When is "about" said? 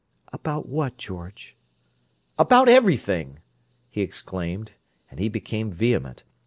0.33-0.67, 2.39-2.67